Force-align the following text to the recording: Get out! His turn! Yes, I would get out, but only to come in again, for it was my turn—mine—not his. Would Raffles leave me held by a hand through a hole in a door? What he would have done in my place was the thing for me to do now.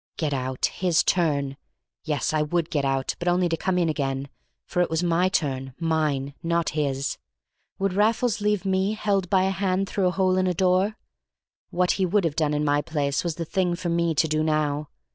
Get 0.17 0.33
out! 0.33 0.65
His 0.65 1.03
turn! 1.03 1.57
Yes, 2.05 2.33
I 2.33 2.41
would 2.41 2.71
get 2.71 2.83
out, 2.83 3.13
but 3.19 3.27
only 3.27 3.47
to 3.47 3.55
come 3.55 3.77
in 3.77 3.87
again, 3.87 4.29
for 4.65 4.81
it 4.81 4.89
was 4.89 5.03
my 5.03 5.29
turn—mine—not 5.29 6.69
his. 6.69 7.19
Would 7.77 7.93
Raffles 7.93 8.41
leave 8.41 8.65
me 8.65 8.93
held 8.93 9.29
by 9.29 9.43
a 9.43 9.51
hand 9.51 9.87
through 9.87 10.07
a 10.07 10.09
hole 10.09 10.37
in 10.39 10.47
a 10.47 10.55
door? 10.55 10.97
What 11.69 11.91
he 11.91 12.07
would 12.07 12.23
have 12.25 12.35
done 12.35 12.55
in 12.55 12.65
my 12.65 12.81
place 12.81 13.23
was 13.23 13.35
the 13.35 13.45
thing 13.45 13.75
for 13.75 13.89
me 13.89 14.15
to 14.15 14.27
do 14.27 14.41
now. 14.43 14.89